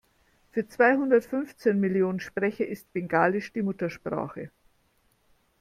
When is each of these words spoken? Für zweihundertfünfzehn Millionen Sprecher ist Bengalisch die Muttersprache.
Für 0.49 0.67
zweihundertfünfzehn 0.67 1.79
Millionen 1.79 2.19
Sprecher 2.19 2.65
ist 2.65 2.91
Bengalisch 2.91 3.53
die 3.53 3.61
Muttersprache. 3.61 4.49